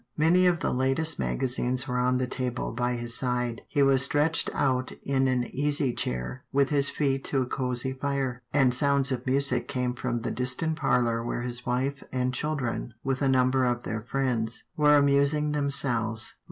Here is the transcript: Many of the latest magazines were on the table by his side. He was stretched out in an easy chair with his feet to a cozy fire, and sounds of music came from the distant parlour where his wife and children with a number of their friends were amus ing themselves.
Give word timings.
Many 0.17 0.47
of 0.47 0.61
the 0.61 0.73
latest 0.73 1.19
magazines 1.19 1.87
were 1.87 1.99
on 1.99 2.17
the 2.17 2.25
table 2.25 2.71
by 2.71 2.93
his 2.93 3.13
side. 3.15 3.61
He 3.67 3.83
was 3.83 4.01
stretched 4.01 4.49
out 4.51 4.91
in 5.03 5.27
an 5.27 5.43
easy 5.53 5.93
chair 5.93 6.43
with 6.51 6.69
his 6.69 6.89
feet 6.89 7.23
to 7.25 7.43
a 7.43 7.45
cozy 7.45 7.93
fire, 7.93 8.41
and 8.51 8.73
sounds 8.73 9.11
of 9.11 9.27
music 9.27 9.67
came 9.67 9.93
from 9.93 10.21
the 10.21 10.31
distant 10.31 10.77
parlour 10.77 11.23
where 11.23 11.43
his 11.43 11.67
wife 11.67 12.03
and 12.11 12.33
children 12.33 12.95
with 13.03 13.21
a 13.21 13.29
number 13.29 13.63
of 13.63 13.83
their 13.83 14.01
friends 14.01 14.63
were 14.75 14.97
amus 14.99 15.35
ing 15.35 15.51
themselves. 15.51 16.33